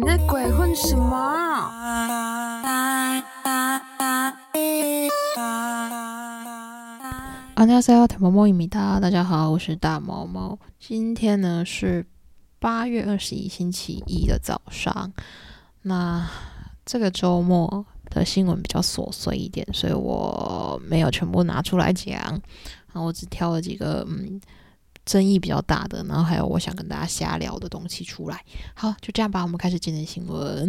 [0.00, 0.10] 你好，
[9.00, 10.56] 大家好，我是大毛毛。
[10.78, 12.06] 今天呢是
[12.60, 15.12] 八月二十一，星期一的早上。
[15.82, 16.24] 那
[16.86, 22.40] 这个周末的新闻比较琐碎一点，所以我没有全部拿出来讲
[22.92, 24.40] 啊，我只挑了几个嗯。
[25.08, 28.44] 争议比较大的，然后还有我想跟大家瞎聊的东西出来。
[28.74, 30.68] 好，就这样吧，我们开始今天的新闻。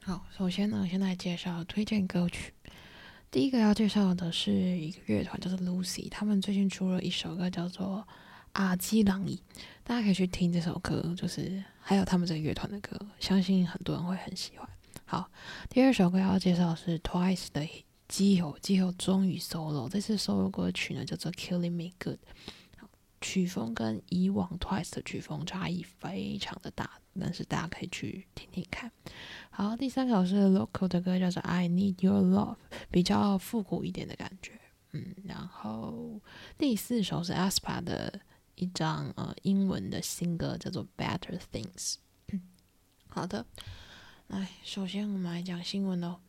[0.00, 2.54] 好，首先呢，先来介绍推荐歌曲。
[3.30, 8.06] 第一个要介绍的是一个乐团，叫做 Lucy，他们最近出了一首歌，叫做
[8.52, 9.36] 《阿基朗伊》，
[9.84, 14.66] 大家可以去听这首歌，就是还有他们这个乐团的歌，相信很多人会很喜欢。
[15.04, 15.30] 好，
[15.68, 17.60] 第二首歌要介绍是 Twice 的
[18.08, 22.16] 《基友》，基友终于 solo，这次 solo 歌曲呢叫做《Killing Me Good》。
[23.20, 28.92] 曲风跟以往 Twice 的曲风差异非常的大，但是大家可以去听听看。
[29.50, 32.54] 好，第三首是 Local 的歌，叫做《I Need Your Love》，
[32.92, 34.52] 比较复古一点的感觉。
[34.92, 36.20] 嗯，然后
[36.56, 38.20] 第四首是 Aspa 的
[38.54, 41.96] 一张呃英文的新歌，叫做《Better Things》。
[43.08, 43.44] 好的，
[44.28, 46.20] 来，首先我们来讲新闻哦。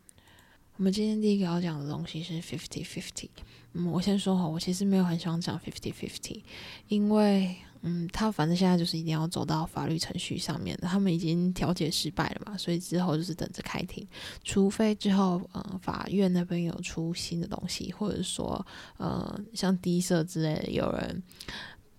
[0.79, 3.27] 我们今天第一个要讲的东西是 fifty fifty。
[3.73, 6.41] 嗯，我先说好，我其实没有很想讲 fifty fifty，
[6.87, 14.07] 因为嗯，他反正现在就是一定要走到法律程序上面的，他们已经调解失败了嘛，所以之后就是等着开庭，
[14.45, 21.21] 除非之后嗯法院那边有出新的东西，或者说呃像低色之类的有人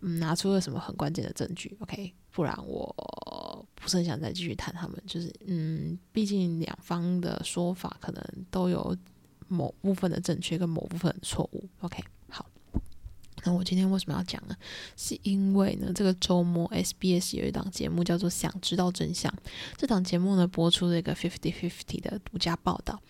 [0.01, 8.97] 嗯拿出了什么很关键的证据，OK，不然我不是很想再继续谈他们，就是嗯，毕竟两方的说法可能都有。
[9.53, 12.47] 某部分的正确跟某部分的错误，OK，好。
[13.43, 14.55] 那我今天为什么要讲呢？
[14.97, 19.29] 是因为呢，这个周末 SBS 有一档节目叫做《想知道真相》，
[19.77, 23.03] 这档节目呢播出了一个 Fifty Fifty 的独家报道。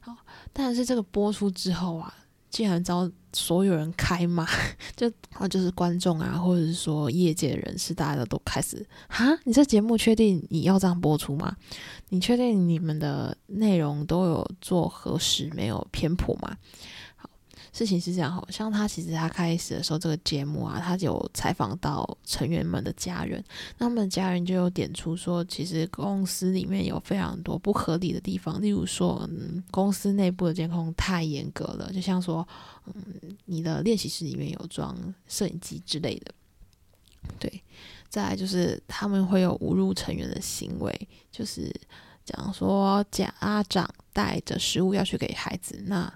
[0.00, 0.14] 好，
[0.52, 2.14] 但是这个播出之后啊。
[2.50, 4.46] 竟然遭所有人开骂，
[4.96, 11.56] 就啊就是观众啊，或者是说业界人士，大家都开始哈，你这节目确定你要这样播出吗？
[12.08, 16.56] 你确定你们的内容都有做核实，没有偏颇吗？
[17.76, 23.44] 事情是这样，好像他其实他开始的时候，这个节目啊，他有采访到成员们的家人，
[23.76, 32.48] 那他们家人就有点出说，其实公司里面有非常多不合理的地方，例如说，嗯，公司内部的监控太严格了，就像说，
[32.86, 32.94] 嗯，
[33.44, 34.96] 你的练习室里面有装
[35.28, 36.32] 摄影机之类的，
[37.38, 37.62] 对，
[38.08, 41.70] 再来就是他们会有侮辱成员的行为，就是
[42.24, 43.30] 讲说家
[43.68, 46.10] 长带着食物要去给孩子，那。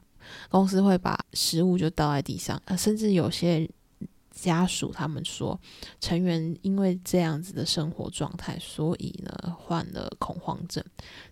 [0.49, 3.69] 公司会把食物就倒在地上，呃，甚至有些
[4.31, 5.59] 家属他们说，
[6.01, 10.85] 成员因为这样子的生活状态，所以呢患了恐慌症，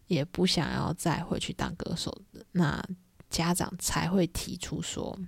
[0.07, 2.17] 也不想要再回去当歌手。
[2.53, 2.83] 那
[3.31, 5.19] 家长才会提出说，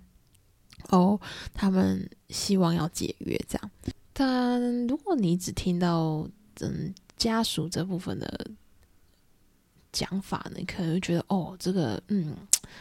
[0.89, 1.21] 哦，
[1.55, 3.71] 他们希望要解约这样。
[4.13, 6.29] 但如果你只听到
[6.61, 8.51] 嗯家属这部分的。
[9.93, 12.37] 讲法呢，你可能会觉得哦，这个嗯，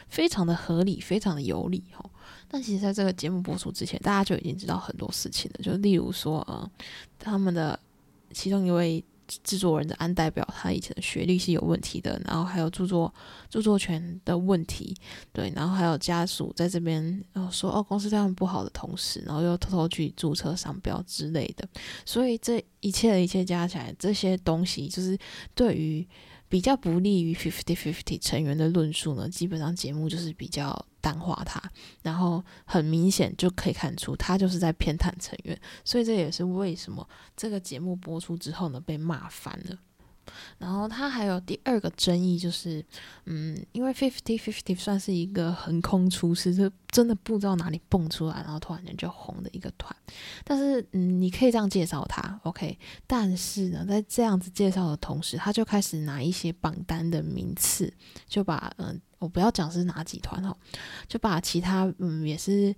[0.07, 2.03] 非常的合理，非常的有理哈。
[2.47, 5.63] 但其实，在这个节目播出之前，大家就已经知道很多事情了。
[5.63, 6.69] 就例如说，呃，
[7.19, 7.79] 他们的
[8.31, 13.13] 其中一位制作人的安代表，他以前的学历是有问题的，然后还有著作
[13.51, 14.95] 著作权的问题，
[15.31, 21.69] 对，然后还有家属在这边呃说哦，公司这样不好的同时，然后又偷偷去注册商标之类的。
[22.03, 25.15] 所以这一切的一切加起来，这些东西就是
[25.53, 26.07] 对于。
[26.49, 31.61] 比较不利于 fifty fifty 成员的论述呢，基本上节目就是比较淡化他，
[32.01, 39.77] 然后很明显就可以看出他就是在偏袒成员，所以这也是为什么这个节目播出之后呢被骂翻了。
[40.57, 42.83] 然后他还有第二个争议就是，
[43.25, 49.95] 嗯，因为 Fifty Fifty 算是一个横空出世，就真的不知道哪里蹦出来，然后突然间就红的一个团。
[50.43, 52.77] 但是，嗯，你可以这样介绍他，OK。
[53.07, 57.93] 但是呢，在这样子介绍的同时，他就开始拿一些榜单的名次，
[58.27, 60.55] 就把，嗯，我不要讲是哪几团哈，
[61.07, 62.75] 就把其他，嗯，也是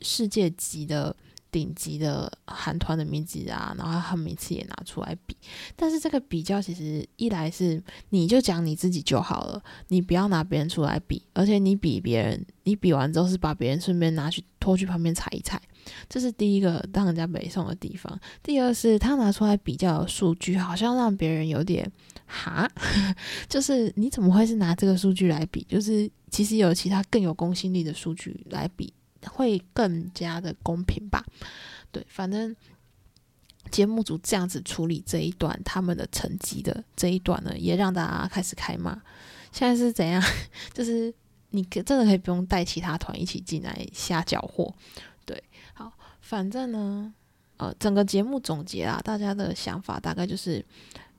[0.00, 1.14] 世界级的。
[1.52, 5.36] 顶级的韩团的名字啊，然后他每次也拿出来比，
[5.76, 15.60] 但是这个比较其实一来是你就讲你自己就好了，你不要拿别人出来比，而且你比别人，你比完之后是把别人顺便拿去拖去旁边踩一踩，
[16.08, 18.18] 这是第一个让人家北宋的地方。
[18.42, 21.86] 第二是他拿出来比较的数据，好像让别人有点
[22.24, 22.66] 哈，
[23.46, 25.62] 就是你怎么会是拿这个数据来比？
[25.68, 28.90] 就是其实有其他更有公信力的数据来比。
[29.30, 31.24] 会更加的公平吧？
[31.90, 32.54] 对，反正
[33.70, 39.00] 节目组这样子处理这一段他们的成绩的这一段呢，也让大家开始开骂。
[39.52, 40.22] 现在是怎样？
[40.72, 41.12] 就是
[41.50, 44.72] 你可真的可以不用带其他团一起进来瞎搅和。
[45.24, 45.42] 对，
[45.74, 47.12] 好，反正呢，
[47.58, 50.64] 呃，整个节目总结啊，大家的想法大概就是。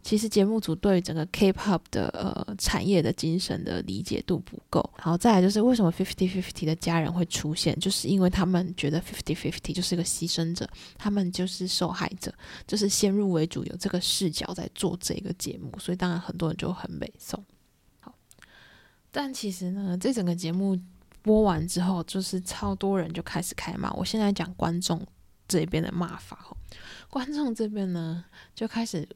[0.03, 12.33] 其实节目组对整个 K-pop 的呃产业的精神的理解度不够，然后再来就是为什么 Fifty Fifty 的家人会出现，就是因为他们觉得 Fifty Fifty 就是个牺牲者，他们就是受害者，
[12.67, 17.41] 就是先入为主有这个视角在做这个节目，所以当然很多人就很美颂。
[18.01, 18.13] 好，
[19.09, 20.77] 但其实呢，这整个节目
[21.21, 23.89] 播完之后，就是超多人就开始开骂。
[23.93, 25.01] 我现在讲观众
[25.47, 26.57] 这边的骂法哈，
[27.09, 29.07] 观众这边呢就开始。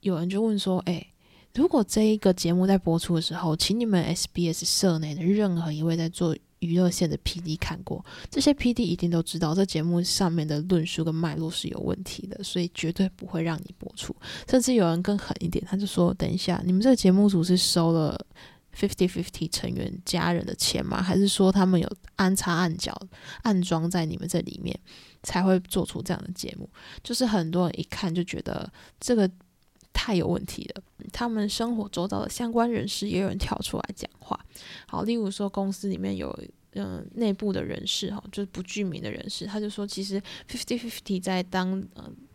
[0.00, 1.06] 有人就问说：“哎，
[1.54, 14.14] 如果这一个节目在播出的时候，请你们 SBS 社内的任何一位在做娱乐线的 PD 看过，这些 PD 一定都知道这节目上面的论述跟脉络是有问题的，所以绝对不会让你播出。
[14.48, 18.16] 甚至有人更狠一点，他就说：等一下，你们这个节目组是收了
[18.76, 21.02] Fifty Fifty 成员家人的钱吗？
[21.02, 22.96] 还是说他们有安插暗角、
[23.42, 24.78] 暗装在你们这里面
[25.24, 26.68] 才会做出这样的节目？
[27.02, 29.28] 就是很多人一看就觉得这个。”
[29.98, 30.82] 太有问题了。
[31.12, 34.38] 他们生活周遭的相关人士也有人跳出来讲话。
[34.86, 36.32] 好，例如说公司里面有
[36.74, 41.84] 嗯内部的人士哈，就是不具名的人士，他就说其实 Fifty Fifty 在当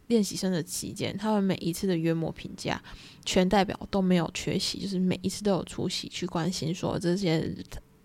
[0.08, 2.84] 练习生的期间，他们每一次的约模评价，
[3.24, 7.56] 全代表都没有缺席，就是每一次都有出席去关心说这些。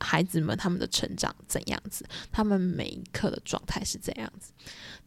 [0.00, 2.06] 孩子们他们的成长怎样子？
[2.30, 4.52] 他们每一刻的状态是怎样子？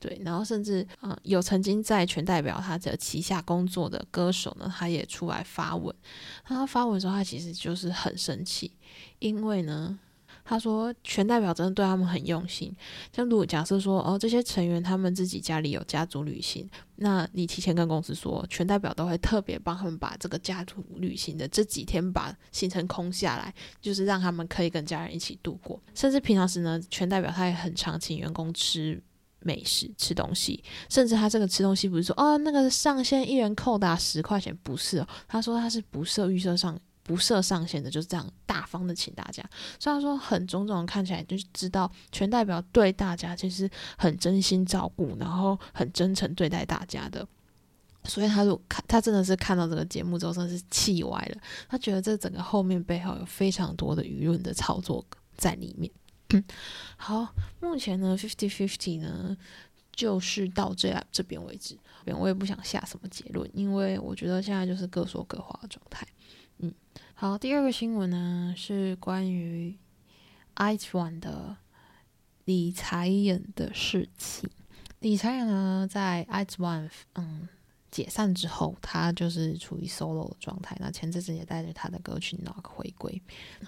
[0.02, 5.96] 对，然后甚至嗯，有曾经在全代表他的旗下工作的歌手呢，他也出来发文。
[6.44, 8.74] 他发文的时候，他其实就是很生气，
[9.20, 10.00] 因为呢。
[10.44, 12.76] 他说：“全代表真的对他们很用心。
[13.16, 25.80] 像如果假设说，哦，这些成员他们自己家里有家族旅行，那你提前跟公司说，全代表都会特别帮他们把这个家族旅行的这几天把行程空下来，就是让他们可以跟家人一起度过。
[25.94, 29.02] 甚至平常时呢，全代表他也很常请员工吃
[29.42, 30.64] 美食、吃东西。
[30.90, 35.08] 甚至他这个吃东西不是说，哦，那个上限一人扣打十块钱，不是哦。
[35.28, 39.44] 他说他是不设预设上。”不设上限的，就是这样大方的请大家。
[39.80, 47.28] 虽然说很种种看起来就是知道全代表对大家其实很真心照顾，然后很真诚对待大家的。
[48.04, 51.42] 所以他就看他真的是看到这个节目之后，真的是气歪了。
[51.68, 55.04] 他觉得这整个后面背后有非常多的舆论的操作
[55.36, 55.92] 在里面。
[56.98, 59.36] 好，目前呢，fifty fifty 呢，
[59.92, 61.78] 就是到这这边为止。
[62.18, 66.06] 我也不想下什么结论，因为我觉得现在就是各说各话的状态。
[66.58, 66.74] 嗯，
[67.14, 69.78] 好，第二个新闻呢是关于
[70.56, 71.56] iOne 的
[72.46, 74.50] 理财人的事情。
[75.00, 77.48] 理财人呢在 iOne 嗯
[77.92, 80.76] 解散之后，他就是处于 solo 的状态。
[80.80, 83.22] 那前阵子也带着他的歌曲 Knock 回归。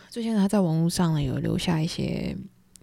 [0.10, 2.36] 最近他在网络上呢有留下一些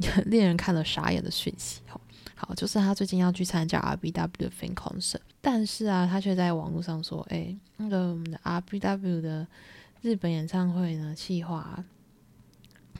[0.27, 1.81] 令人看了傻眼的讯息。
[1.87, 2.01] 好，
[2.35, 9.47] 好，就是他最近要去参加 RBW 的 Fan Concert，但是啊，他却在网络上说：“哎，那个我们的 RBW 的。”
[10.03, 11.85] 日本演唱会呢，计划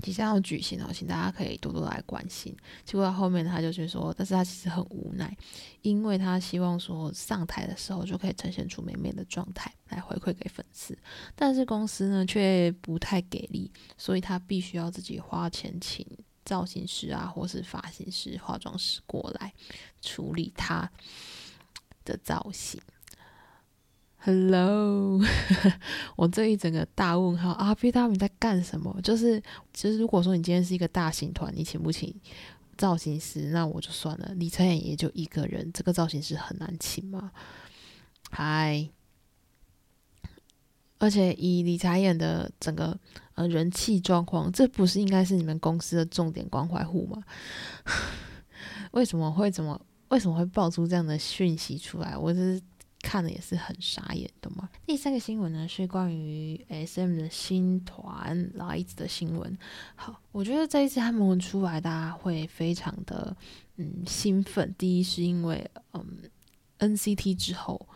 [0.03, 2.55] 即将要举行哦，请大家可以多多来关心。
[2.85, 5.35] 结果后面他就去说，但是他其实很无奈，
[5.81, 10.95] 因为他希望说上台的时候就可以呈现出美美的状态来回馈给粉丝，
[11.35, 16.07] 但是公司呢却不太给力，所以他必须要自己花钱请
[16.45, 19.53] 造型师啊，或是发型师、化妆师过来
[20.01, 20.91] 处理他
[22.05, 22.81] 的造型。
[24.23, 25.19] Hello，
[26.15, 29.01] 我这一整个大问号啊！B W 在干什么？
[29.03, 29.43] 就是，
[29.73, 32.15] 其实如果说你今天是一个大型团，你请不请
[32.77, 34.33] 造型师，那我就算了。
[34.35, 37.33] 李晨演也就一个人，这个造型师很难请吗？
[38.31, 38.91] 嗨，
[41.01, 42.97] 而且以李才演的整个
[43.35, 47.21] 呃人气状况，这不是应该是你们公司的重点关怀户吗？
[48.93, 49.81] 为什么会怎么？
[50.11, 52.17] 为什么会爆出这样的讯息出来？
[52.17, 52.63] 我是。
[53.03, 54.69] 看的也是很傻眼，懂吗？
[54.85, 59.59] 第三个新闻呢是关于 S M 的新团来子的新闻。
[59.95, 63.35] 好，我觉得这一次他们出来，大家会非常的
[63.77, 64.75] 嗯兴奋。
[64.77, 66.05] 第一是因为嗯
[66.77, 67.89] N C T 之后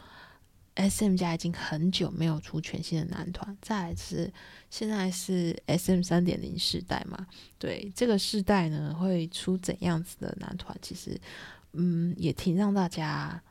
[0.75, 3.57] ，S M 家已经很久没有出全新的男团。
[3.61, 4.33] 再来是
[4.71, 7.27] 现在是 S M 三点零世代嘛，
[7.59, 10.77] 对这个世代呢会出怎样子的男团？
[10.81, 11.21] 其实
[11.73, 13.43] 嗯也挺让大家。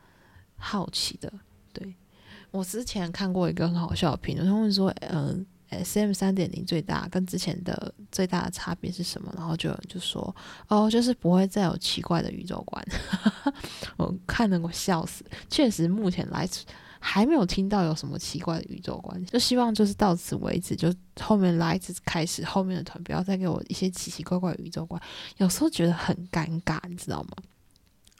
[0.66, 1.30] 好奇的，
[1.74, 1.94] 对
[2.50, 9.30] 我之前看过一个很好笑的评论，他们说，嗯 S M 三点零最大跟之前的最大的差别是什么？
[9.36, 10.34] 然后就就说，
[10.70, 12.82] 哦，就是不会再有奇怪的宇宙观。
[13.98, 15.26] 我看得我笑死。
[15.50, 16.48] 确实，目前来
[17.06, 25.02] 还没有听到有什么奇怪的宇宙观，就希望就是到此为止，就后面来自开始，后面的团不要再给我一些奇奇怪怪的宇宙观，
[25.38, 27.32] 有时候觉得很尴尬，你知道吗？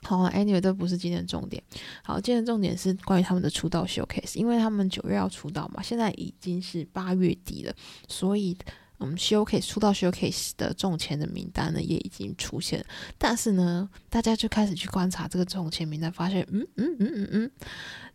[0.02, 1.62] 好，Anyway，这不是今天的重点。
[2.02, 7.74] 好，今天的重点是关于他们的出道 showcase，因为他们九月要出道嘛，现在已经是八月底了，
[8.06, 8.54] 所以
[8.98, 12.84] 嗯，showcase 出道 showcase 的中签的名单呢也已经出现。
[13.16, 17.50] 但是呢，大家就开始去观察这个中签名单，发现嗯嗯嗯嗯嗯，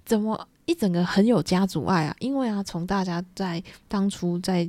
[0.10, 2.16] 怎么一整个很有家族爱啊？
[2.20, 4.68] 因为啊，从大家在当初在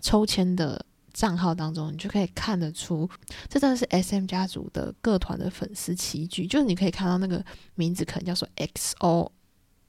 [0.00, 0.86] 抽签的。
[1.14, 3.10] 账号当中，你就可以看得出，
[3.48, 6.46] 这真的是 S M 家族的各团的粉丝齐聚。
[6.46, 9.32] 就是你可以看到那个名字，可能叫做 X O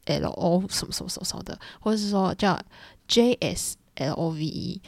[0.06, 2.60] L O 什么什么什么的，或者是说叫
[3.08, 4.82] J S L O V E，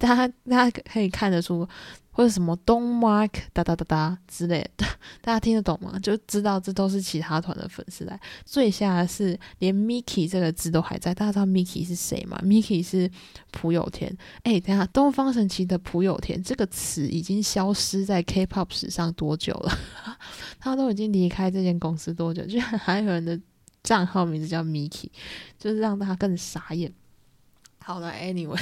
[0.00, 1.68] 大家大家可以看得出。
[2.12, 4.84] 或者什么东 mark 哒哒哒哒之类的，
[5.22, 5.96] 大家听得懂吗？
[6.02, 8.20] 就知道这都是其他团的粉丝来。
[8.44, 13.08] 最下是连 Miki 这个字都还在，大家知道 Miki 是谁吗？Miki 是
[13.52, 14.14] 朴有天。
[14.42, 19.72] 哎，等下，东方神起的朴有天这个词已经消失在 K-pop 史上多久了？
[20.58, 22.44] 他都已经离开这间公司多久？
[22.44, 23.40] 居然还有人的
[23.84, 25.08] 账号名字叫 Miki，
[25.58, 26.92] 就是让大家更傻眼。
[27.82, 28.60] 好了，Anyway，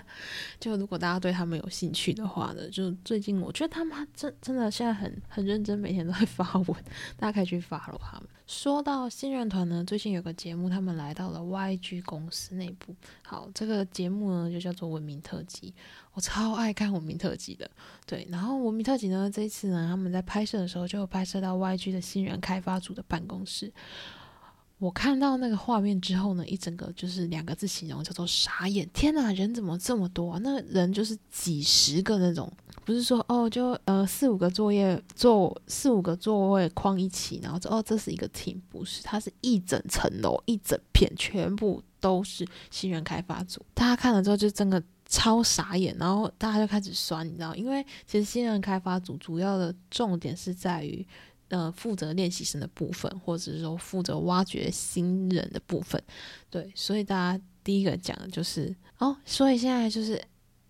[0.58, 6.76] 就如果大家对他们有兴趣的话呢，就最近我觉得他们真真的现在很很认真，每天都会发文，
[7.16, 8.28] 大家可以去 follow 他们。
[8.46, 12.94] 说到新人团呢，最近有个节目，他们来到了 YG 公司内部。
[13.22, 15.70] 好，这个节目呢就叫做《文明特辑》，
[16.12, 17.70] 我超爱看《文明特辑》的。
[18.06, 23.72] 对，然后《文明特辑》呢，这一次呢，他们在拍摄的时候就拍摄到 YG 的新人开发组的办公室。
[24.78, 28.86] 我看到那个画面之后呢，一整个就是两个字形容，叫做傻眼。
[28.92, 30.38] 天哪，人怎么这么多啊？
[30.42, 32.52] 那人就是几十个那种，
[32.84, 43.64] 不是说哦，就呃四五个作业坐四五个座位框一起，然后哦这是一个 team，不是，它是一整层楼一整片，全部都是新人开发组。
[43.72, 51.06] 大家看了之后就真的超傻眼，然后大家就开始酸，你知道，因为其实新人开发组主要的重点是在于。
[51.48, 56.02] 呃，负责练习生的部分，或者是说负责挖掘新人的部分，
[56.50, 60.20] 对，所以大家第一个讲的就是哦，所以现在就是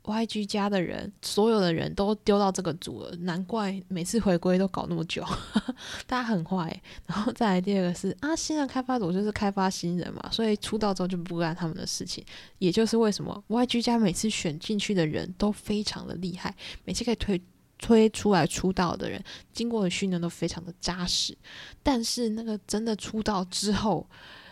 [0.02, 5.24] YG 家的人，所有的人都丢到这个组了，难怪每次回归都搞那么久，
[6.06, 6.82] 大家很坏。
[7.06, 12.22] 然后再来第二个是啊，新人开发组就是开发新人嘛，所以出道之后就不干他们的事情，
[12.58, 16.54] 也就是为什么 YG 家每次选进去的人都非常的厉害，
[16.84, 17.40] 每次可以推。
[17.78, 21.36] 推出来出道的人，经过的训练都非常的扎实，
[21.82, 24.06] 但是那个真的出道之后，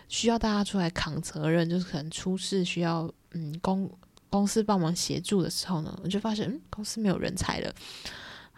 [0.09, 3.91] 需要大家出来扛责任，就是可能出事需要嗯公
[4.29, 7.75] 公司帮忙协助的时候呢，我就发现嗯公司没有人才了。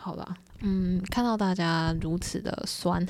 [0.05, 3.03] 好吧，嗯，看到大家如此的酸，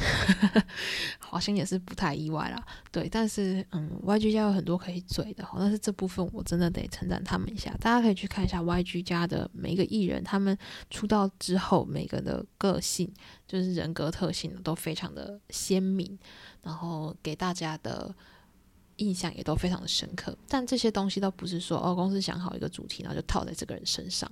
[1.19, 2.67] 好像也是不太意外啦。
[2.93, 7.77] 对，但是嗯，YG 家有很多可以嘴的，但是这部分我真的得称赞他们一下。
[7.81, 10.57] 大家可以去看一下 YG 家的每一个艺人，他们
[10.89, 13.13] 出道之后每个的个性，
[13.49, 16.17] 就是人格特性都非常的鲜明，
[16.63, 18.15] 然后给大家的
[18.99, 20.39] 印象也都非常的深刻。
[20.49, 24.31] 但这些东西都不是说哦，公司想好一个主题，然后就套在这个人身上。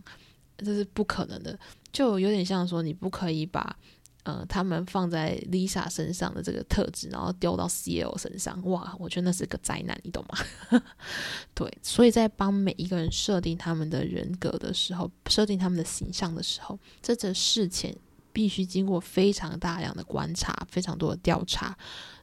[0.59, 1.59] 这是不可能的，
[1.93, 3.77] 就有点像说你不可以把
[4.25, 10.81] 呃他们放在 Lisa 身上的这个特质，然后丢到 CL 身上，哇，我觉得那是个灾难，你懂吗？
[11.55, 17.97] 对，所以在帮每一个人设定他们的人格的时候，设定他们的形象的时候，这这事前
[18.33, 21.77] 必须经过非常大量的观察，非常多的调查，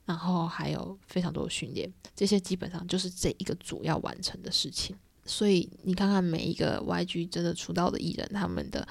[0.06, 4.96] 然后还有非常多的训练，这些基本上就是这一个组要完成的事情。
[5.30, 8.86] 所以你看看每一个 YG 真的出道的艺人，他们的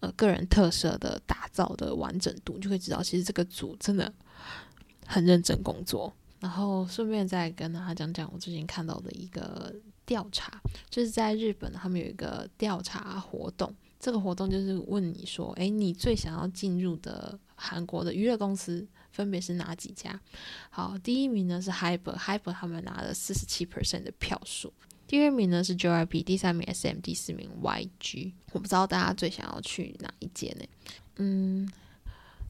[0.00, 4.12] 呃个人特色的打造的完整度，就会知道其实这个组真的
[5.06, 6.12] 很认真工作。
[6.40, 9.74] 然后顺便再跟大家讲讲我最近看到的一个
[10.04, 10.60] 调查，
[10.90, 20.20] 就是在日本他们有一个调查活动，这个活动就是问你说，诶，你最想要进入的韩国的娱乐公司分别是哪几家？
[20.68, 24.72] 好，第一名呢是 Hyper，Hyper 他们拿了四十七 percent 的票数。
[25.06, 28.32] 第二名呢是 JYP，第三名 SM，第四名 YG。
[28.52, 30.64] 我不知道大家最想要去哪一间呢？
[31.16, 31.70] 嗯，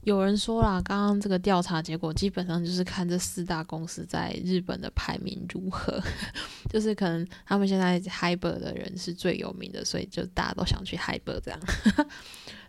[0.02, 6.00] 有人说啦，刚刚这个调查结果基本上就是看这四大公司在日本的排名如何，
[6.70, 11.61] 就是可能他们现在 Hyper 的人是最有名的，所以就大家都想去 Hyper 这样。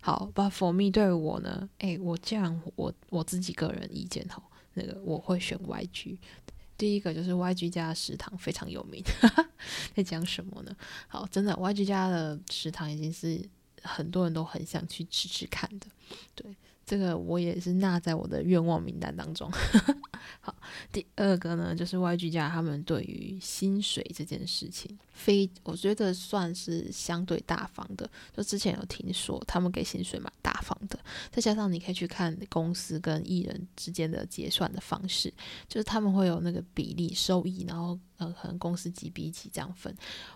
[0.02, 6.18] 好，But for me 对我呢，诶，我这样我我自己个人意见吼，那个我会选 YG。
[6.78, 9.04] 第一个就是 YG 家的食堂非常有名，
[9.96, 10.76] 在讲什么呢？
[11.08, 13.42] 好，真的 YG 家的食堂已经是
[13.82, 15.88] 很多人都很想去吃吃看的，
[16.36, 16.46] 对。
[16.86, 19.52] 这个我也是纳在我的愿望名单当中。
[20.42, 20.56] 好，
[20.92, 28.10] 第二个呢，就是 YG 家他们对于薪水这件事情，非我觉得算是相对大方的。
[28.36, 31.00] 就之前有听说他们给薪水蛮大方的，
[31.32, 35.34] 再加上你可以去看公司跟艺人之间的结算的方式，
[35.68, 38.00] 就是他们会有那个比例收益，然后。
[38.18, 39.94] 呃，可能公司几比几这样分。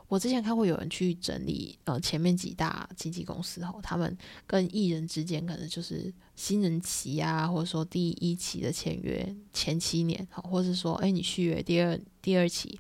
[0.09, 12.77] 我之前看过有人去整理，呃，前面几大经纪公司后，他们跟艺人之间可能就是新人期啊，或者说第一期的签约前七年，好，或者说，哎，你续约第二第二期，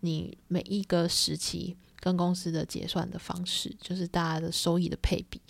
[0.00, 5.40] 你每一个时期跟公司的结算的方式，就是大家的收益的配比。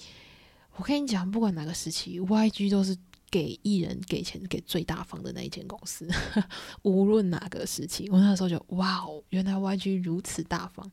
[0.76, 2.96] 我跟你讲，不管哪个时期，YG 都是。
[3.32, 6.04] 给艺人给钱给最大方的那一间公司，
[6.82, 10.84] 无论哪个时期，我那时候就哇哦，原来 YG 如此大方，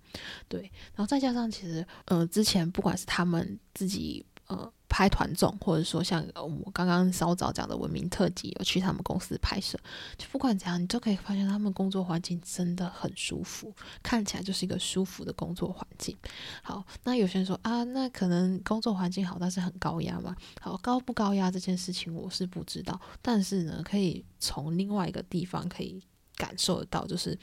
[0.47, 0.61] 对，
[0.93, 4.23] 然后再加上其实，呃，之前不管是他们自己。
[4.45, 9.77] 呃，拍团综，或者说像我刚刚稍早讲的文明特辑，有去他们公司拍摄，
[10.17, 16.17] 就不管怎样，你都可以发现他们工作环境真的很舒服，看起来就是一个舒服的工作环境。
[16.63, 20.35] 好，那有些人说啊，那可能工作环境好，但是很高压嘛？
[20.61, 26.01] 好，高不高压这件事情我是不知道，但是呢，可以从另外一个地方可以
[26.35, 27.37] 感受得到，就是，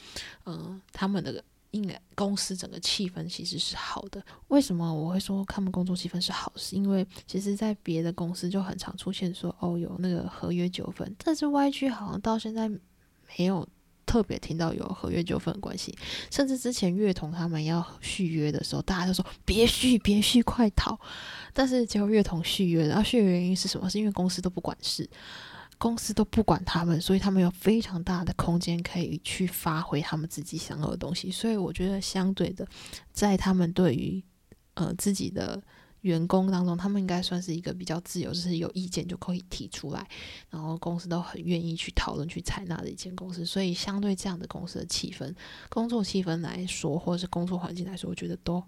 [0.46, 1.44] 嗯，他们的。
[1.74, 4.24] 应该公司整个气氛其实是好的。
[4.48, 6.52] 为什么我会说他们工作气氛是好？
[6.54, 11.16] 是因为其实，在别的公司就很常出现说，哦，有那个合约纠纷。
[11.18, 13.66] 但是 YG 好像到现在没有
[14.06, 15.92] 特别听到有合约纠纷的关系。
[16.30, 20.96] 甚至之前乐童他们要续约的时候，大家都说别续，别续，快逃。
[21.52, 23.90] 但是结果乐童续约，然后续约原因是什么？
[23.90, 25.10] 是因为公司都不管事。
[25.78, 31.30] 公司都不管他们，所以他们有非常大的空间可以去发挥他们自己想要的东西。
[31.30, 32.66] 所以我觉得，相对的，
[33.12, 34.22] 在他们对于
[34.74, 35.62] 呃自己的
[36.00, 40.08] 员工当中，他们应该算是一个比较自由，就是有意见就可以提出来，
[40.50, 43.44] 然后公司都很愿意去讨论、去采纳的一间公司。
[43.44, 45.34] 所以，相对这样的公司的气氛、
[45.68, 48.62] 工作气氛来说，或者是工作环境来说，我觉得都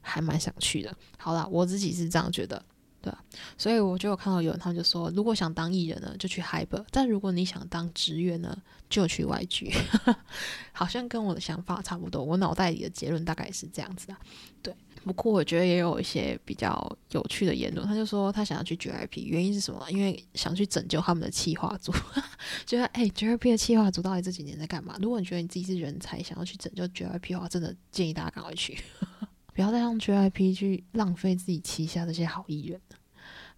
[0.00, 0.96] 还蛮想去的。
[1.18, 2.64] 好啦，我自己是这样觉得。
[3.02, 3.24] 对啊，
[3.56, 8.56] 所以我就有看到有人，他们就说，如果想当艺人呢，就去 Hyper；但如果你想当职员呢，
[8.88, 9.72] 就去 YG。
[10.72, 14.18] 好像跟我的想法差不多，我脑袋里的结论大概是这样子啊。
[14.62, 19.86] 对，不过我觉得也有一些比较有趣的言论，他就说他想要去 JYP，原因是什么？
[19.90, 21.92] 因为想去拯救他们的企划组。
[22.66, 24.96] 觉得哎，JYP 的企划组到底这几年在干嘛？
[25.00, 28.78] 如果你觉得你自己是人才，想要去拯救 JYP 的话，真的建议大家赶快去。
[29.52, 32.80] 不要再让 JYP 去浪费自己旗下这些好艺人。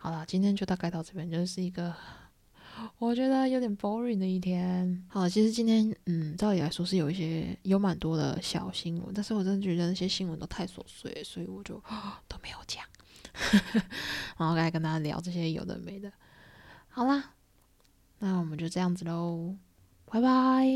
[0.02, 1.94] 好了，今天就大概到这边，就是一个
[2.98, 5.00] 我觉得有点 boring 的一天。
[5.08, 11.80] 好，其实今天嗯，照理来说是有一些有蛮多的小新闻，但是我真的觉得那些新闻都太琐碎，所以我就
[12.26, 12.84] 都没有讲。
[14.36, 16.12] 然后来跟大家聊这些有的没的。
[16.88, 17.34] 好啦，
[18.18, 19.54] 那我们就这样子喽，
[20.06, 20.66] 拜拜。